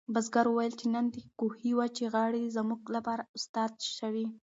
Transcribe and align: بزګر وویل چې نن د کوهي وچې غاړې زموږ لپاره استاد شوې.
بزګر 0.13 0.45
وویل 0.49 0.73
چې 0.81 0.85
نن 0.93 1.05
د 1.15 1.15
کوهي 1.39 1.71
وچې 1.75 2.05
غاړې 2.13 2.53
زموږ 2.57 2.81
لپاره 2.95 3.23
استاد 3.37 3.71
شوې. 3.97 4.25